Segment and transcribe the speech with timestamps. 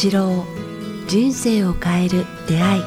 [0.00, 0.44] 八郎
[1.08, 2.82] 人生を変える出会い。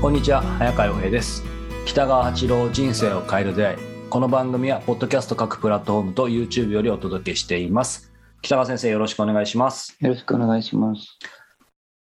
[0.00, 1.44] こんにちは早川洋平です。
[1.84, 3.78] 北川八郎人生を変える出会い。
[4.08, 8.10] この番組はポッドキャスト各プラットフォームと YouTube よりお届けしています。
[8.40, 9.94] 北川先生よろしくお願いします。
[10.00, 11.18] よろしくお願いします。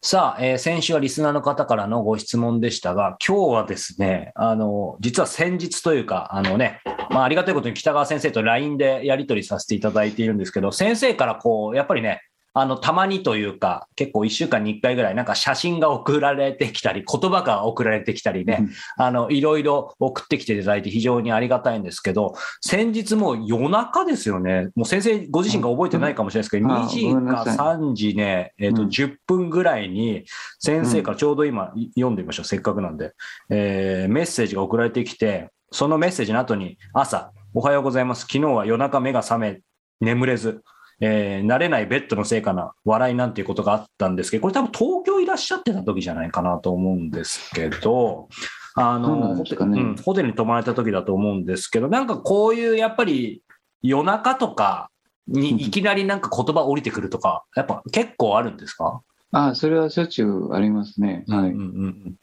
[0.02, 6.80] さあ、えー先週はリスナーの方からのご質問でしたが、今日はですね、あの、実は先日というか、あのね、
[7.12, 12.22] まあ、ありがたいことに北川先生と LINE でやり取りさせていただいているんですけど、先生からこう、やっぱりね、
[12.60, 24.70] あの、たまにというか、結構1週間に1回ぐらい、なんか写真が送られてきたり、言葉が送られてきたりね、あの、いろいろ送ってきていただいて非常にありがたいんですけど、先日もう夜中ですよね。
[24.76, 30.26] もう先生ご自身が覚えてないかもしれないですけど、うんあ2時かごめんなさい3時ね、えっ、と、うん10分ぐらいに
[30.58, 32.46] 先生からちょうど今い読んでみましょう。
[32.46, 33.14] せっかくなんで。
[33.52, 38.22] えーメッセージが送られてきて、そのメッセージの後に朝、おはようございます。
[38.22, 39.62] 昨日は夜中目が覚め、
[40.00, 40.64] 眠れず、
[41.02, 48.30] えー慣れないベッドのせいかな、笑いなんていうことがあったんですけど、これ多分東京いらっしゃってた時じゃないかなと思うんですけど、
[48.76, 49.44] あの、ね
[49.82, 53.44] うんホテルに泊まれた時だと思うんですけど、なんかこういうやっぱり
[53.82, 54.90] 夜中とか
[55.28, 59.02] にいきなりなんか言葉降りてくるとか、やっぱ結構あるんですか？
[59.32, 61.26] あそれはしょっちゅうありますね。
[61.28, 61.50] はい。
[61.50, 61.60] うんうんう
[61.90, 62.16] ん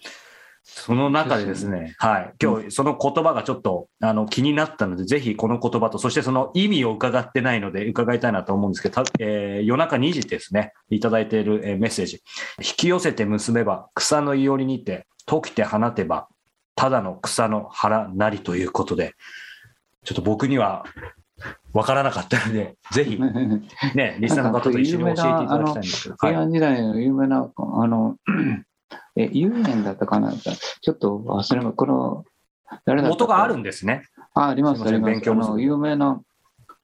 [0.84, 12.22] その中でですね、はい、今日その言葉がちょっとあの気になったので、ぜひこの言葉と、そしてその意味を伺ってないので、伺いたいなと思うんですけど、たえー夜中2時ですね、いただいている、えーメッセージ。
[12.58, 16.28] 引き寄せて結べば、草のいおりにて、解きて放てば、
[16.76, 19.14] ただの草の腹なりということで、
[20.04, 20.84] ちょっと僕には
[21.72, 23.18] 分からなかったので、ぜひ、
[23.96, 26.16] ね、リスナーの方と一緒に教えていただきたいんですけど。
[26.18, 28.16] はい平安時代の有名な、あの、
[29.16, 32.24] え、遊園だったかなちょっと忘れま、この、
[32.84, 34.04] 誰だ元があるんですね。
[34.34, 35.30] あ、あります、あります。
[35.34, 36.20] の、有名な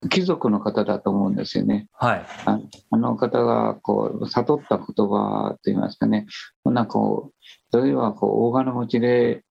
[0.09, 1.89] 貴族の方だと思うんですよね。
[1.93, 2.27] はい。
[2.47, 2.59] あ
[2.91, 6.27] あの方が、こう、悟った言葉といいますかね。
[6.65, 7.33] なんかこ
[7.73, 9.43] う、例えば、こう、大金持ちで、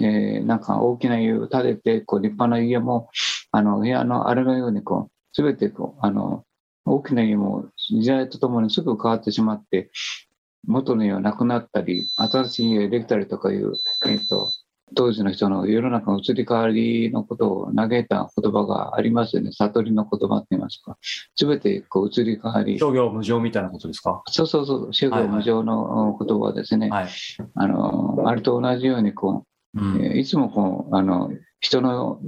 [0.00, 3.08] えーなんか大きな家を建てて、こう、立派な家も、
[3.52, 6.44] あの、部屋のあれのように、こう、すべて、こう、あの、
[6.84, 9.90] 大きな家も時代とともにすぐ変わってしまって、
[10.66, 13.72] 元の家はなくなったり、新しい家ができたりとかいう、
[14.06, 14.48] えっ、と、
[14.96, 19.50] 当時の人の世の中の移り変わりのことを嘆いた言葉がありますよね。
[19.52, 20.96] 悟りの言葉って言いますか。
[21.34, 24.22] すべてこう移り変わり、商業無常みたいなことですか？
[24.28, 26.90] そうそうそう、宗教無常の言葉ですね。
[26.90, 27.08] はい。
[27.54, 29.44] あの、あれと同じように、こ
[29.74, 32.20] うう、えーいつもこう、あの、人の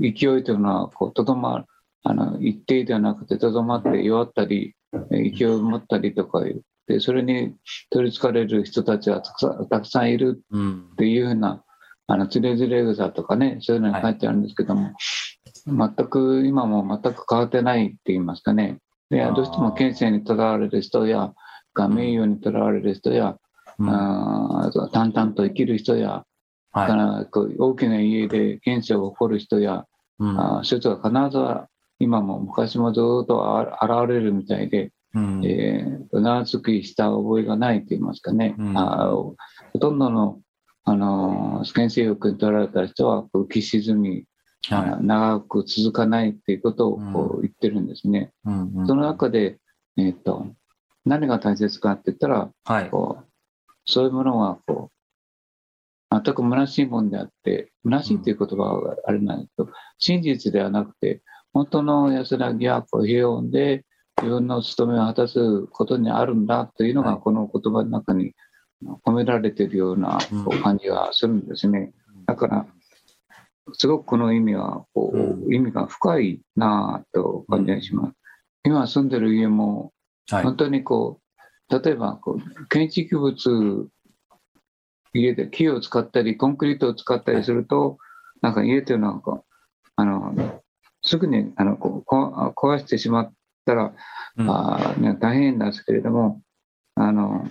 [0.00, 1.66] 勢いというのは、こう、とどま、
[2.02, 4.74] あの、一定ではなくて、とどまって弱ったり、
[5.12, 7.54] えー勢いを持ったりとかいう、で、それに
[7.90, 10.88] 取りつかれる人たちはたくさんたくさんいるうん。
[10.92, 11.62] っていうふうな、
[12.06, 14.92] あの、つれづれ草とかね、そういうのに書いてあるんですけども、
[15.66, 18.78] 全く、今も全く変わってないって言いますかね。
[19.10, 21.34] で、どうしても権勢にとらわれる人や、
[21.74, 23.36] が名誉にとらわれる人や、
[23.78, 23.90] うん。
[23.90, 26.24] あ淡々と生きる人や、
[26.72, 29.84] かはらこう大きな家で権勢を誇る人や、
[30.20, 30.22] い。
[30.22, 30.40] うん。
[30.40, 31.44] あーそういう人が必ず
[31.98, 35.44] 今も昔もずっとあ現れるみたいで、うん。
[35.44, 38.78] えーうなずきした覚えがないと言いますかね、うん。
[38.78, 39.36] あーほ
[39.78, 40.40] とんどの、
[40.84, 44.24] あのー欲に取られた人は浮き沈み、
[44.70, 48.32] はあ長く続かないっていうことをこう言ってるんですね。
[48.46, 48.86] いうんうん。
[48.86, 49.58] その中で、
[49.96, 50.46] えっと
[51.04, 52.90] 何が大切かって言ったら、はい。
[52.90, 53.24] こう
[53.84, 54.98] そういうものはこう
[56.10, 59.68] 全く虚しいもんであって、虚しいという言葉はあれなんですけど、
[59.98, 63.84] 真実ではなくて、本当の安らぎはこう平穏で
[64.22, 68.34] 自分の務めを果たすことにあるんだというのが、はいこの言葉の中に
[69.04, 70.18] 込められているような
[70.62, 71.92] 感じがするんですね。
[72.26, 72.66] だから、
[73.72, 78.14] すごくこの意味はこう、う意味が深いなぁと感じがします。
[78.64, 79.92] 今住んでる家も
[80.30, 80.44] はい。
[80.44, 81.20] 本当にこ
[81.70, 83.88] う、例えばこう建築物、
[85.14, 87.98] 家で木を使ったり、コンクリートを使ったりすると、
[88.42, 89.54] なんか家というのはこう、
[89.96, 90.62] あの、
[91.02, 93.32] すぐにあのこうこ壊してしまっ
[93.68, 93.92] たら、
[94.38, 94.50] うん。
[94.50, 96.40] あーね、大変なんですけれども、
[96.94, 97.46] あの、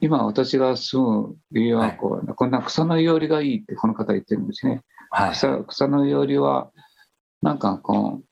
[0.00, 4.82] 今私が住む家はこう、こんな草のいおりがいいってこの方言ってるんですね。
[5.10, 5.32] はい。
[5.32, 6.70] 草草のいおりは、
[7.42, 8.24] なんかこう、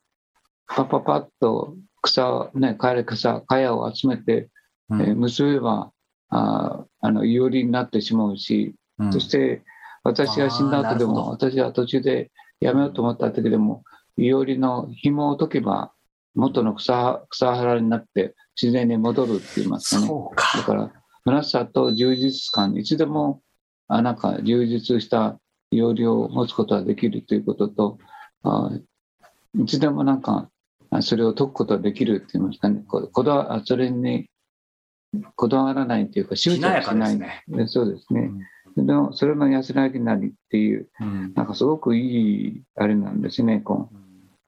[0.67, 4.49] パパパッと草、ね、枯れ草、かやを集めて、
[4.91, 5.03] うん。
[5.03, 5.93] えー結べば、
[6.31, 9.13] あーあの、いおりになってしまうし、うん。
[9.13, 9.63] そして
[10.03, 12.31] 私が死んだ後でも、私は途中で
[12.61, 13.85] やめようと思った時でも、
[14.17, 15.93] いおりの紐を解けば、
[16.35, 20.07] 元の草草原になって自然に戻るって言いますかね。
[20.07, 20.59] そうか。
[20.59, 20.93] だから、
[21.25, 23.41] 虚しさと充実感、いつでも、
[23.89, 25.39] あなんか充実した
[25.71, 27.99] 要領を持つことができるということと、
[28.43, 28.71] あ
[29.59, 30.49] いつでもなんか、
[30.91, 34.29] あそれを解くことができるって言いますかね、こうこだわそれに
[35.37, 37.19] こだわらないというか、執しなやか着しない。
[37.19, 37.59] ですね。
[37.59, 38.31] でそうですね。
[38.77, 43.61] でもそれの安らぎなりっていう、うんなんかすごくいいあれなんですね。
[43.61, 44.04] こう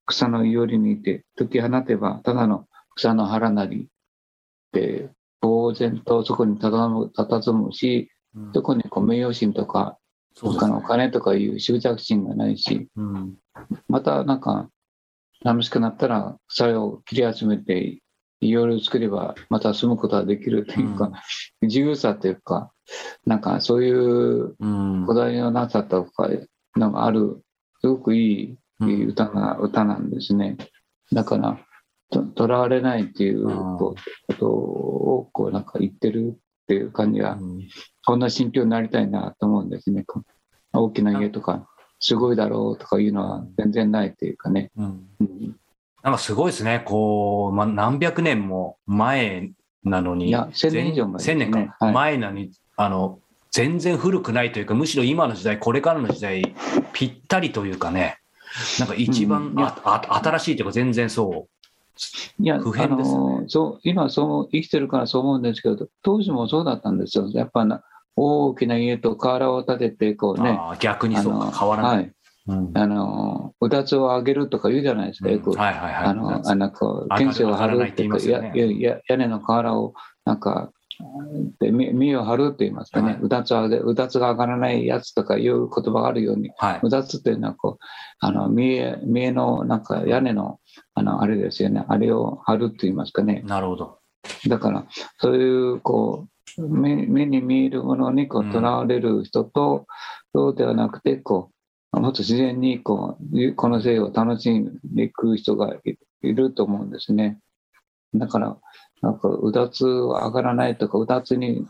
[0.06, 3.88] 草のいおりにいて、解き放てば、ただの草の腹なり
[4.72, 5.10] で、
[5.42, 8.52] 呆然とそこにたたむ佇むし、うん。
[8.52, 9.98] そこにこう名誉心とか、
[10.40, 13.34] 他のお金とかいう執着心がないし、うん。
[13.88, 14.68] またなんか、
[15.42, 18.00] 寂しくなったら草を切り集めて、
[18.40, 21.10] いろいろ作ればまた住むことができるというか、
[21.62, 22.70] 自由さというか、
[23.24, 25.04] なんかそういううん。
[25.06, 26.28] こだわりのなさとか、
[26.74, 27.42] なんかある、
[27.80, 30.56] すごくいい歌が、歌なんですね。
[31.12, 31.58] だから、
[32.10, 33.94] ととらわれないっていううんこ
[34.38, 36.38] とをこうなんか言ってるっ
[36.68, 37.68] ていう感じが、うん
[38.08, 40.04] こんな心境になりたいなと思うんですね。
[40.72, 41.66] 大きな家とか、
[41.98, 44.70] すごいだろうとかいうのは全然ないっていうかね。
[44.76, 45.56] うんうん
[46.04, 46.82] なんかすごいですね。
[46.84, 49.50] こう、まあ、何百年も前
[49.82, 50.28] なのに。
[50.28, 51.76] いや1000年以上前ね1000年か。
[51.80, 53.18] はい前なのに、あの、
[53.50, 56.54] 全然古くないというか、むしろ今の時代、これからの時代、
[56.92, 58.20] ぴったりというかね、
[58.78, 61.48] なんか一番、うんああ新しいというか、全然そ
[62.38, 67.28] いや、普遍ですねあのそう今そう生きてるからそう思うんですけど、当時もそうだったんですよ。
[67.32, 67.82] やっぱな
[68.16, 70.40] 大きな家と瓦を建てて、こう。
[70.40, 71.96] うね、逆にそうか、変わらない。
[71.96, 72.12] はい、
[72.48, 75.50] うんあの、うだつを上げるとか言うじゃないですか、よく。
[75.50, 76.04] はいはいはい。
[76.04, 79.94] あの、あのこう、上がる天性を張るっていうか、や屋根の瓦を、
[80.24, 80.70] なんか、
[81.60, 86.80] で見見を張るって言いますかね、はいうだつを上げ、うだつが上がらないやつとかいう言葉があるように、はい。
[86.82, 87.84] うだつっていうのはこう、
[88.20, 90.58] あの、見え、見えの、なんか屋根の、
[90.94, 93.42] あの、あれですよね、あれを張るって言いますかね。
[93.44, 93.98] なるほど。
[94.48, 94.86] だから、
[95.18, 96.26] そういう、こ
[96.58, 99.86] う、目目に見えるものにこうんうとらわれる人と、
[100.34, 101.50] そうではなくて、こ
[101.92, 107.38] う、もっと自然にこう、この性を楽しんでいく人がいいると思うんですね。
[108.14, 108.56] だから、
[109.02, 111.66] なんか、うだつは上がらないとか、うだつに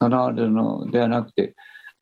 [0.00, 1.54] とらわれるのではなくて、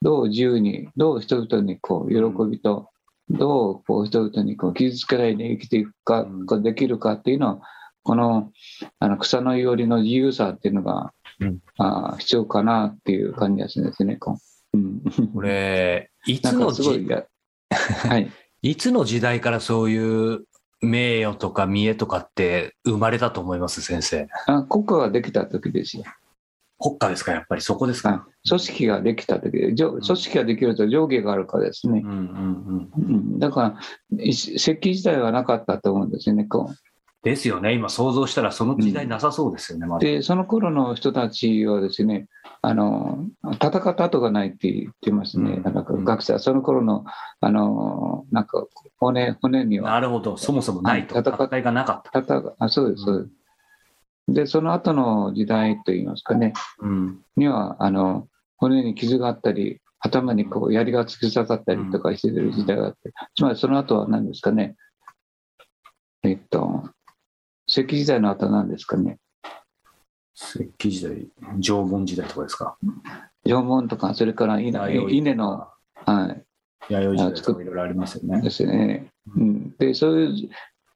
[0.02, 2.90] どう自由に、どう人々にこう、喜びと、
[3.28, 7.60] どうこう人々にこう傷つけないで生きていくか、うできるかっていうのは、
[8.02, 8.52] この
[9.00, 14.16] あの草のいおりの自由さっていうのが、うんあー必要かなっていう感じがするんですね。
[14.16, 14.38] こ
[14.72, 15.02] ううん、
[15.34, 18.30] これ、いつのはい。
[18.62, 20.44] いつの時代からそういう
[20.80, 24.28] 名誉とか見栄とかって生まれたと思います、先生。
[24.46, 26.04] あ国家ができた時ですよ。
[26.78, 28.28] 国家ですか、やっぱりそこですはいか。
[28.48, 32.10] 組織ができた時で、上組織ができると上下があるからですねうん。
[32.10, 32.90] うんうん。
[32.96, 33.00] う
[33.36, 33.78] ん、だか
[34.10, 36.44] ら、い石器時代はなかったと思うんですよね。
[36.44, 36.85] こう
[37.26, 40.06] ですよね、今想像したらその時代なさそうですよね、まだ。
[40.06, 42.28] で、その頃の人たちはですね、
[42.62, 45.54] あの、戦った跡がないって言ってますね。
[45.54, 47.04] うんなんか学者、その頃の、
[47.40, 48.64] あの、なんか
[48.98, 51.16] 骨、骨にはなるほど、そもそもないと。
[51.16, 52.20] はい戦いがなかった。
[52.20, 53.22] 戦あ、そうです、そう
[54.28, 54.42] です。
[54.42, 57.20] で、その後の時代といいますかね、うん。
[57.36, 64.76] には、あの、骨に傷があったり、頭にこう槍が突き刺さったりとかしてる時代があって、つまりその後は何ですかね、
[66.22, 66.84] えっと、
[67.76, 69.18] 石器時代の後は何ですかね、
[70.34, 71.28] 石器時代、
[71.60, 72.78] 縄文時代とかですか？
[73.44, 75.68] 縄文とか、それから稲稲の、
[76.06, 76.34] は
[76.88, 78.48] い、弥生時代とかいろいろありますよねで。
[78.48, 79.08] すね。
[79.36, 80.50] うん、で、そうい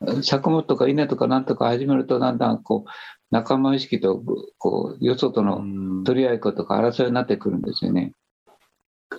[0.08, 2.90] う作物とか稲とかなんとか始めると、だんだんこう
[3.30, 4.22] 仲間意識と
[4.56, 8.12] こうよそとうのん取り合いっことか争いになってくるんですよね。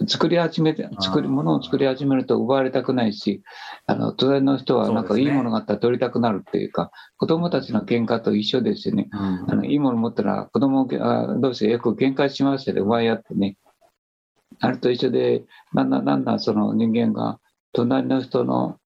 [0.08, 3.44] 作り始めて、作り、物を作り始めると奪われたくないし、
[3.86, 9.10] あの、隣の人はなんかいいものがあったら取りたくなるっていうか、子供たちの喧嘩と一緒ですよね。
[9.12, 9.20] うん。
[9.52, 13.58] あの、いいもの持ったら子供あ同士でよく喧嘩しますよね、奪い合ってね。
[14.60, 15.44] あれと一緒で、
[15.76, 17.40] だんだんだんだんその人間が、
[17.74, 18.78] 隣の人の、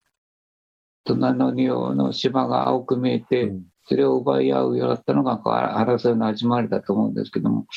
[1.03, 3.53] 隣の仁王の島が青く見えて、
[3.87, 7.67] それを奪い合うようだったのがこう争いの始まりだと思うんですけども、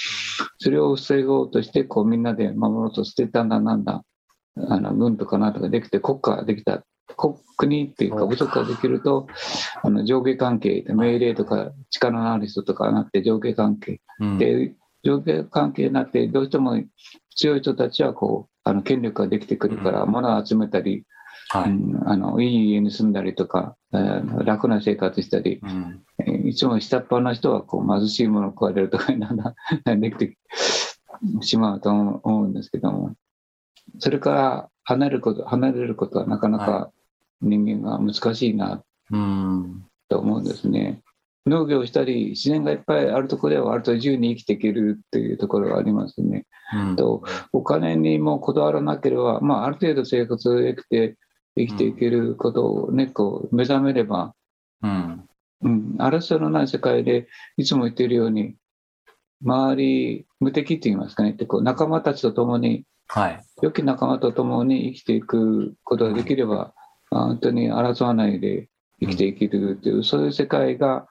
[0.59, 4.03] それを防ごうとしてこうみんなで守ろうとしてだんだんだんだん
[4.57, 6.83] あの軍とかなんとかできて国家ができた
[7.17, 9.27] 国国っていうか部族ができると
[9.83, 14.01] あの上下関係で命令とか力のある人とかなって上下関係。
[14.21, 14.39] うん。
[14.39, 14.75] で
[15.05, 16.83] 上下関係になってどうしても
[17.37, 20.11] 強い人たちはこうあの権力ができてくるからうん。
[20.11, 21.05] 物を集めたり、
[21.49, 21.71] はい。
[21.71, 29.55] うんあのいい家に住んだりとか、えー楽な生活したりうんえーいつも下っ端の人はこう貧しいものを食われるとかなんだ
[29.97, 30.39] できて
[31.41, 33.15] しまうと思うんですけども
[33.99, 36.91] それから離れること離れることはなかなか
[37.41, 41.03] 人間が難しいなうんと思うんですね。
[41.47, 46.47] 農業をしたり自然がいっぱいあるところでは割と自由に生きていけるっていうところがありますね。
[46.75, 51.17] うんとお金にもこだわらなければ、まあ、ある程度生活をできて
[51.67, 54.35] 生きていけることをね、こう目覚めれば
[54.83, 55.25] うん。
[55.61, 58.55] うん、争いのない世界でいつも言っているように、
[59.45, 63.41] 周り無敵って言いますかね、ってこう仲間たちと共に、はい。
[63.63, 66.75] 良き仲間と共に生きていくことができれば、
[67.11, 68.69] あ本当に争わないで
[69.01, 71.09] 生きていけるという、そういう世界が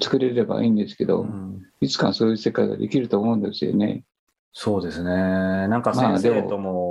[0.00, 4.02] 作れればいいんですけど、うんいつかそういう世界ができると思うんですよね。
[4.54, 5.10] そうですね。
[5.68, 6.85] なんかまあ先生とも、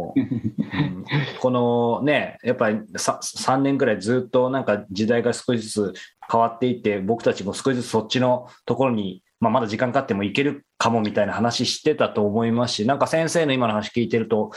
[1.40, 5.94] このね、やっぱり3年ぐらいずっとなんか時代が少しずつ
[6.32, 14.52] 変わっていって、僕たちも少しずつそっちのところに、まあ、まだ時間かかってもいけるかもみたいな話してたと思いますし、なんか先生の今の話聞いてると、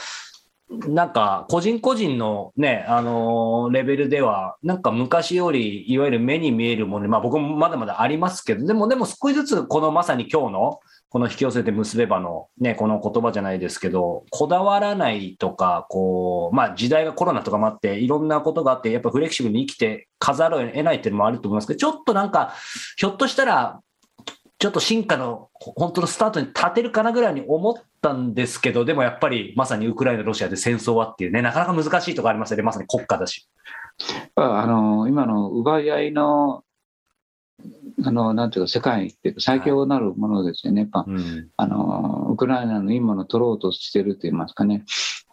[0.69, 22.53] なんか個人個人のね、あのーレベルでは、なんか昔よりいわゆる目に見えるもの、まあ僕もまだまだありますけど、でもでも少しずつこのまさに今日のこの引き寄せて結べばのね、この言葉じゃないですけど、こだわらないとか、こう、まあ時代がコロナとかもあって、いろんなことがあって、やっぱフレキシブルに生きて飾るを得ないっていうのもあると思いますけど、ちょっとなんか、
[22.95, 23.81] ひょっとしたら、
[24.59, 33.47] ちょっと進化の本当のスタートに立てるかなぐらいに思ったんですけど、でもやっぱりまさにウクライナ、ロシアで戦争はっていうね、なかなか難しいとこありますよね、まさに国家だし。
[34.35, 36.63] あの今の奪い合いの
[38.03, 41.05] あのなんていうか世界っていうか最強なるものですよね、やっぱ。
[41.07, 44.83] うん、あのウクライナのいいものを取ろうとしてると言いますかね、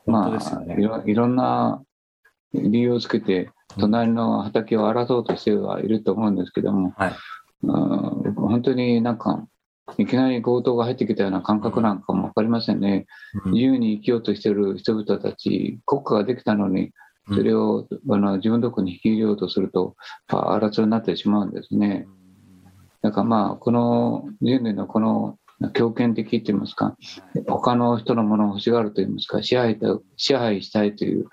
[0.04, 0.76] 本当ですよね。
[0.78, 1.82] いろいろんな
[2.54, 7.12] 理由をつけて、隣の畑を荒らそうとしてはいると思うんですけども、はい
[7.62, 9.46] うん本当になんか、
[9.98, 13.06] いきなり強盗が入ってきたような感覚なんかも分かりませんね、
[13.44, 16.92] うん自由に生きようとしている人々たち、国家ができたのに、
[17.28, 19.96] それを、あの自分のところに引き入れようとすると、
[20.30, 22.06] やっぱ争いになってしまうんですね。
[23.02, 25.38] だからまあ、この人類のこの
[25.72, 26.96] 強権的って言いますか、
[27.48, 31.26] 他の人のものを欲しがると言いますか、支配と支配したいという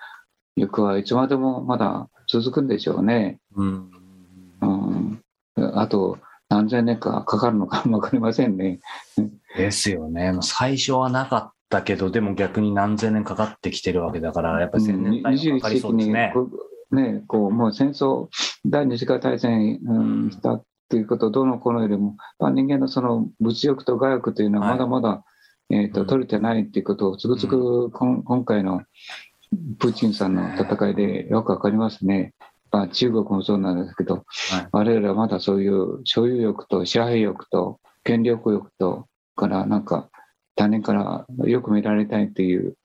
[0.55, 3.39] 欲はいつまでもまだ続くんでしょうね。
[3.55, 3.91] うんうん、
[5.75, 6.17] あと
[6.49, 8.79] 何千年かかかるのかも分かりませんね。
[9.57, 10.31] ですよね。
[10.31, 16.31] まあ最初はなかったけど、でも逆に何千年かかってきてるわけだから、やっぱり千年単位は21かかりそうですね。
[16.33, 16.49] こ
[16.91, 18.27] うね、こうもう戦争、
[18.65, 25.23] 第二次世界大戦、うん、したということ、どの頃よりも、まあ、人間のその物欲と我欲というのははいまだまだ、
[25.71, 28.83] えーとうん取れてないということを、つくづくこん今回の
[29.79, 32.33] プーチンさんの戦いでよくわかりますね。
[32.73, 40.09] まあ、中国もそうなんですけど、はい我々はまだそういう所有欲と支配欲と権力欲とからなんか
[40.55, 42.75] 他人からよく見られたいっていう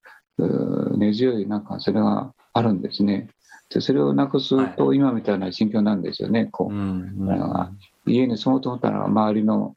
[0.97, 3.29] 根強いなんかそれがあるんですね。
[3.71, 6.47] でそれをなくすと今みたいな心境なんですよね。
[6.53, 7.73] こううんうんあ
[8.07, 9.75] 家に住もうと思ったら周りの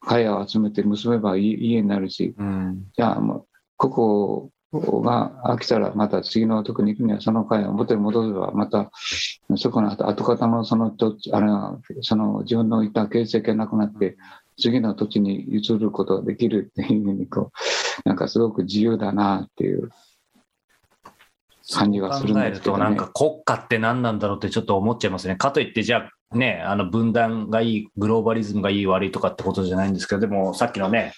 [0.00, 3.46] 茅を集めて結べば家家になるし、うんじゃあもう
[3.78, 4.50] ここ
[4.80, 8.90] が飽きたらまた次のとこに行くにはその階を元に戻せばまた
[9.56, 14.16] そこの跡跡形のその土地あれはその自分のいた形跡がなくなって
[14.58, 17.50] 次の土地に移ることができるっていうふうにこ
[18.04, 19.90] うなんかすごく自由だなっていう
[21.72, 25.36] 感じがするんですけどね考えると、なんか国家って何なんだろうってちょっと思っちゃいますね。
[25.36, 31.12] かといって、じゃあね、あの分断がいい、グローバリズムがいい悪いとかってことじゃないんですけど、でもさっきのね、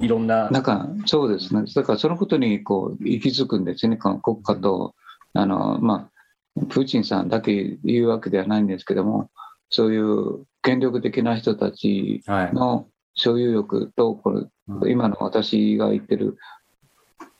[0.00, 4.94] いろんな、なんかそうですね、だからそのことにこう息づくんですよね、この国家と、
[5.34, 6.10] あのま
[6.56, 9.30] あ、プーチンさんだけ言うわけではないんですけども、
[9.70, 12.54] そういう権力的な人たちはい。
[12.54, 14.90] の所有欲と、これうん。
[14.90, 16.36] 今の私が言ってる、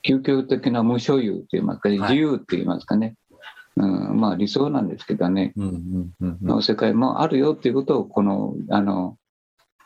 [0.06, 1.98] 究極的な無所有と言いますか、い。
[1.98, 3.14] 自由って言いますかね、
[3.76, 6.46] うん、まあ理想なんですけどね、うんうんうんうん。
[6.46, 9.16] の世界もあるよっていうことを、このあの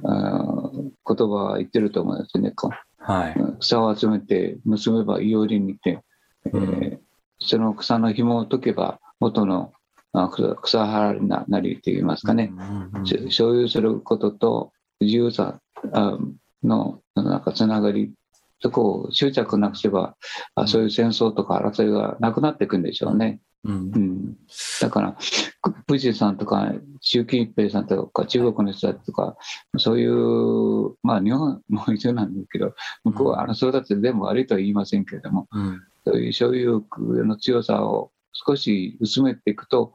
[0.02, 2.52] あー言葉は言ってると思うんですよね。
[2.98, 3.36] はい。
[3.60, 6.00] 草を集めて結べばいおりにて、
[6.46, 6.60] えーう
[6.94, 7.00] ん
[7.40, 9.72] その草の紐を解けば元の
[10.12, 13.06] あ草草原にななりといいますかね、うんうんうん。
[13.06, 15.60] し所有することと自由さ
[15.92, 16.16] あ
[16.62, 18.12] のなんかつながり
[18.60, 20.16] そこを執着なくせば
[20.54, 23.40] あそういう戦争とか争いがなくなっていくんでしょうね。
[23.64, 23.72] うん。
[23.72, 24.36] うん、
[24.80, 25.16] だから、
[25.86, 29.36] プーチンさんとか、習近平さんとか、中国の人たちとか、
[29.78, 35.82] そういう、まあ、日本も一緒なんですけど、向こうは争いだって全部悪いとは言いませんけれども、うん。
[36.04, 39.94] そういう所有欲の強さを少し薄めていくと、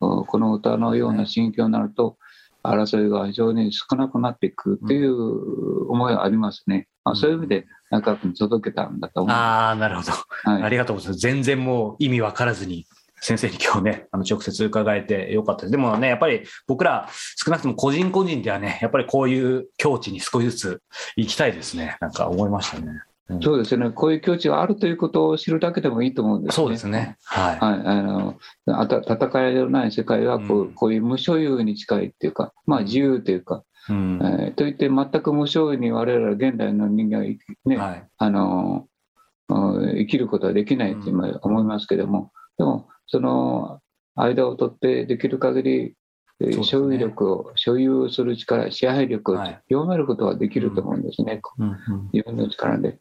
[0.00, 2.18] おこの歌のような心境になると、
[2.62, 6.88] 争いが非常に少なくなっていくっていう思いはありますね。
[7.08, 9.34] まあ、そういう意味で、中君に届けたんだと思う。
[9.34, 10.12] ああ、なるほど。
[10.12, 11.20] はいありがとうございます。
[11.20, 12.86] 全然もう意味わからずに、
[13.20, 15.70] 先生に今日ね、 あの直接伺えてよかったです。
[15.72, 20.82] でもね、やっぱり僕ら少なくとも個人個人ではね、やっぱりこういう境地に少しずつ
[21.16, 21.96] 行きたいですね。
[22.00, 22.86] なんか思いましたね。
[22.88, 26.56] うんそうですね、こういう境地があるということを知るだけでもいいと思うんですね。
[26.56, 27.18] そうですね。
[27.24, 27.58] はい。
[27.58, 28.38] はい、あの
[28.68, 38.08] あた戦いのない世界はこう,、うんこういう無所有に近いっていうか、まあ、自由というか、うんえーといって全く無所有に我々は現代の人間は生き,、ねはい。
[38.18, 38.86] あの
[39.48, 43.80] うん生きることはできないと今思いますけども、でもその
[44.14, 45.94] 間を取ってできる限り、
[46.40, 52.98] ね所有力を所有する力支配力をはい弱めることはできると思うんですね、うんうん自分の力で。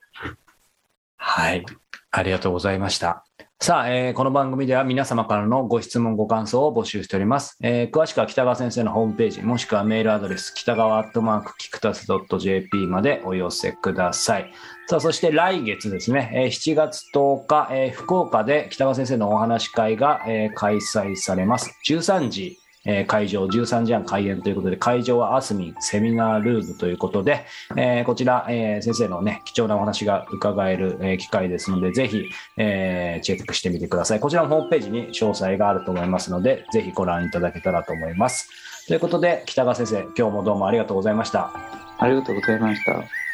[1.18, 1.64] はい。
[2.10, 3.26] ありがとうございました。
[3.60, 7.58] さあ、えーこの番組では皆様からのご質問、ご感想を募集しております。
[7.64, 12.06] えー詳しくは北川先生のホームページ、もしくはメールアドレス、北川アットマークキクタス
[12.40, 14.54] .jp までお寄せください。
[14.88, 21.76] さあ、そして来月ですね、えー7月10日、えー福岡で北川先生のお話会が、えー開催されます。
[21.90, 32.24] 13時、えー会場13時半開演ということで、会場はアスミンセミナールームということで、えーこちら、えー先生のね、貴重なお話が伺える、えー機会ですので、ぜひ、
[32.58, 34.20] えーチェックしてみてください。
[34.20, 38.50] こちらのホームページに詳細があると思いますので、ぜひご覧いただけたらと思います。
[38.88, 41.52] ということで、北川先生、今日もどうもありがとうございました。
[42.00, 43.27] ありがとうございました。